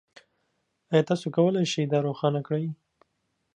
[0.91, 2.65] ایا تاسو کولی شئ دا روښانه کړئ؟